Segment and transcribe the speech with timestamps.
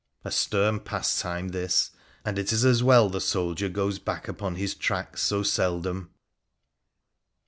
[0.25, 1.91] A stern pastime, this,
[2.25, 6.09] and it is as well the soldier goes back upon his tracks so seldom